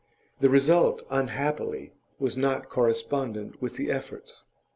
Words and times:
The 0.39 0.49
result, 0.49 1.03
unhappily, 1.11 1.93
was 2.17 2.35
not 2.35 2.69
correspondent 2.69 3.61
with 3.61 3.75
the 3.75 3.91
efforts. 3.91 4.45